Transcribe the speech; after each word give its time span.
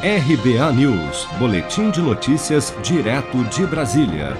RBA 0.00 0.72
News, 0.74 1.26
Boletim 1.40 1.90
de 1.90 2.00
Notícias, 2.00 2.72
direto 2.84 3.42
de 3.46 3.66
Brasília. 3.66 4.36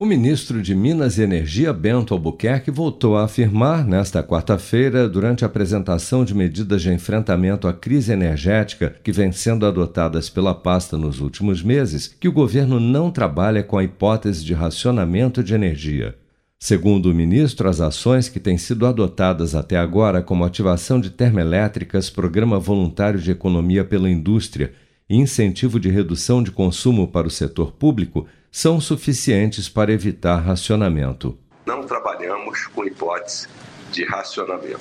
O 0.00 0.04
ministro 0.04 0.60
de 0.60 0.74
Minas 0.74 1.16
e 1.16 1.22
Energia, 1.22 1.72
Bento 1.72 2.12
Albuquerque, 2.12 2.72
voltou 2.72 3.16
a 3.16 3.22
afirmar 3.22 3.86
nesta 3.86 4.20
quarta-feira, 4.20 5.08
durante 5.08 5.44
a 5.44 5.46
apresentação 5.46 6.24
de 6.24 6.34
medidas 6.34 6.82
de 6.82 6.92
enfrentamento 6.92 7.68
à 7.68 7.72
crise 7.72 8.10
energética 8.10 8.96
que 9.04 9.12
vem 9.12 9.30
sendo 9.30 9.64
adotadas 9.64 10.28
pela 10.28 10.52
pasta 10.52 10.98
nos 10.98 11.20
últimos 11.20 11.62
meses, 11.62 12.08
que 12.08 12.26
o 12.26 12.32
governo 12.32 12.80
não 12.80 13.12
trabalha 13.12 13.62
com 13.62 13.78
a 13.78 13.84
hipótese 13.84 14.44
de 14.44 14.54
racionamento 14.54 15.40
de 15.40 15.54
energia. 15.54 16.16
Segundo 16.64 17.10
o 17.10 17.14
ministro, 17.14 17.68
as 17.68 17.78
ações 17.78 18.30
que 18.30 18.40
têm 18.40 18.56
sido 18.56 18.86
adotadas 18.86 19.54
até 19.54 19.76
agora, 19.76 20.22
como 20.22 20.46
ativação 20.46 20.98
de 20.98 21.10
termoelétricas, 21.10 22.08
programa 22.08 22.58
voluntário 22.58 23.20
de 23.20 23.30
economia 23.30 23.84
pela 23.84 24.08
indústria 24.08 24.72
e 25.06 25.14
incentivo 25.14 25.78
de 25.78 25.90
redução 25.90 26.42
de 26.42 26.50
consumo 26.50 27.06
para 27.06 27.26
o 27.26 27.30
setor 27.30 27.72
público, 27.72 28.26
são 28.50 28.80
suficientes 28.80 29.68
para 29.68 29.92
evitar 29.92 30.36
racionamento. 30.36 31.38
Não 31.66 31.82
trabalhamos 31.82 32.66
com 32.68 32.86
hipótese 32.86 33.46
de 33.92 34.02
racionamento. 34.06 34.80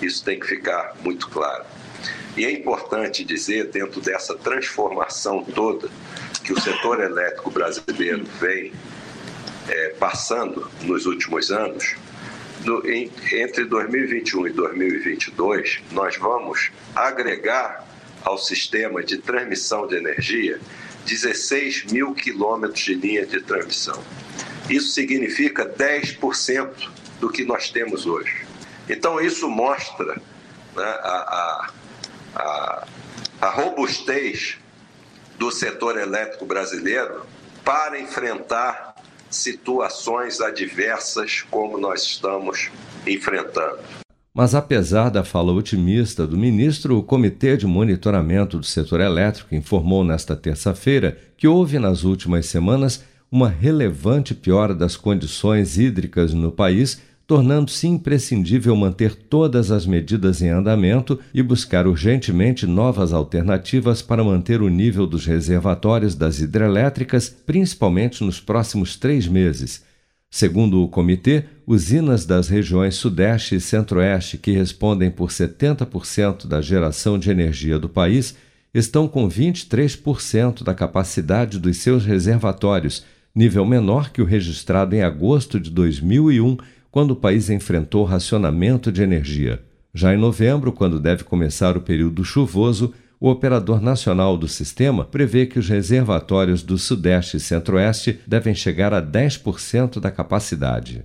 Isso 0.00 0.24
tem 0.24 0.40
que 0.40 0.46
ficar 0.46 0.94
muito 1.04 1.28
claro. 1.28 1.66
E 2.38 2.46
é 2.46 2.50
importante 2.50 3.22
dizer, 3.22 3.70
dentro 3.70 4.00
dessa 4.00 4.34
transformação 4.34 5.44
toda 5.44 5.90
que 6.42 6.54
o 6.54 6.58
setor 6.58 7.00
elétrico 7.00 7.50
brasileiro 7.50 8.24
vem 8.40 8.72
é, 9.68 9.88
passando 9.98 10.70
nos 10.82 11.06
últimos 11.06 11.50
anos, 11.50 11.94
no, 12.64 12.86
em, 12.88 13.10
entre 13.32 13.64
2021 13.64 14.48
e 14.48 14.50
2022, 14.50 15.82
nós 15.92 16.16
vamos 16.16 16.70
agregar 16.94 17.86
ao 18.24 18.38
sistema 18.38 19.02
de 19.02 19.18
transmissão 19.18 19.86
de 19.86 19.96
energia 19.96 20.58
16 21.06 21.84
mil 21.92 22.12
quilômetros 22.12 22.80
de 22.80 22.94
linha 22.94 23.24
de 23.24 23.40
transmissão. 23.40 24.02
Isso 24.68 24.88
significa 24.88 25.64
10% 25.64 26.90
do 27.20 27.30
que 27.30 27.44
nós 27.44 27.70
temos 27.70 28.04
hoje. 28.04 28.44
Então, 28.88 29.20
isso 29.20 29.48
mostra 29.48 30.16
né, 30.74 30.84
a, 30.84 31.70
a, 31.70 31.70
a, 32.34 32.86
a 33.42 33.48
robustez 33.50 34.58
do 35.38 35.50
setor 35.50 35.98
elétrico 35.98 36.44
brasileiro 36.44 37.24
para 37.64 37.98
enfrentar 38.00 38.85
situações 39.36 40.40
adversas 40.40 41.42
como 41.50 41.78
nós 41.78 42.02
estamos 42.02 42.70
enfrentando. 43.06 43.78
Mas 44.34 44.54
apesar 44.54 45.08
da 45.08 45.24
fala 45.24 45.52
otimista 45.52 46.26
do 46.26 46.36
ministro, 46.36 46.98
o 46.98 47.02
Comitê 47.02 47.56
de 47.56 47.66
Monitoramento 47.66 48.58
do 48.58 48.66
Setor 48.66 49.00
Elétrico 49.00 49.54
informou 49.54 50.04
nesta 50.04 50.36
terça-feira 50.36 51.18
que 51.38 51.48
houve 51.48 51.78
nas 51.78 52.04
últimas 52.04 52.44
semanas 52.46 53.02
uma 53.32 53.48
relevante 53.48 54.34
piora 54.34 54.74
das 54.74 54.94
condições 54.94 55.78
hídricas 55.78 56.34
no 56.34 56.52
país 56.52 57.00
tornando-se 57.26 57.88
imprescindível 57.88 58.76
manter 58.76 59.14
todas 59.14 59.72
as 59.72 59.84
medidas 59.84 60.40
em 60.40 60.48
andamento 60.48 61.18
e 61.34 61.42
buscar 61.42 61.86
urgentemente 61.86 62.66
novas 62.66 63.12
alternativas 63.12 64.00
para 64.00 64.22
manter 64.22 64.62
o 64.62 64.68
nível 64.68 65.06
dos 65.06 65.26
reservatórios 65.26 66.14
das 66.14 66.38
hidrelétricas, 66.38 67.28
principalmente 67.28 68.22
nos 68.22 68.40
próximos 68.40 68.96
três 68.96 69.26
meses. 69.26 69.84
Segundo 70.30 70.82
o 70.82 70.88
comitê, 70.88 71.44
usinas 71.66 72.24
das 72.24 72.48
regiões 72.48 72.94
Sudeste 72.94 73.56
e 73.56 73.60
Centro-Oeste, 73.60 74.38
que 74.38 74.52
respondem 74.52 75.10
por 75.10 75.30
70% 75.30 76.46
da 76.46 76.60
geração 76.60 77.18
de 77.18 77.30
energia 77.30 77.78
do 77.78 77.88
país, 77.88 78.36
estão 78.72 79.08
com 79.08 79.28
23% 79.28 80.62
da 80.62 80.74
capacidade 80.74 81.58
dos 81.58 81.78
seus 81.78 82.04
reservatórios, 82.04 83.04
nível 83.34 83.64
menor 83.64 84.10
que 84.10 84.20
o 84.20 84.24
registrado 84.24 84.94
em 84.94 85.02
agosto 85.02 85.58
de 85.58 85.70
2001 85.70 86.58
quando 86.96 87.10
o 87.10 87.16
país 87.16 87.50
enfrentou 87.50 88.06
racionamento 88.06 88.90
de 88.90 89.02
energia. 89.02 89.62
Já 89.92 90.14
em 90.14 90.16
novembro, 90.16 90.72
quando 90.72 90.98
deve 90.98 91.24
começar 91.24 91.76
o 91.76 91.82
período 91.82 92.24
chuvoso, 92.24 92.94
o 93.20 93.28
operador 93.28 93.82
nacional 93.82 94.34
do 94.38 94.48
sistema 94.48 95.04
prevê 95.04 95.44
que 95.44 95.58
os 95.58 95.68
reservatórios 95.68 96.62
do 96.62 96.78
Sudeste 96.78 97.36
e 97.36 97.40
Centro-Oeste 97.40 98.20
devem 98.26 98.54
chegar 98.54 98.94
a 98.94 99.02
10% 99.02 100.00
da 100.00 100.10
capacidade. 100.10 101.04